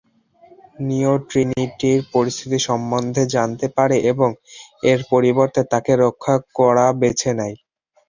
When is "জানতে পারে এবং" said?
3.35-4.29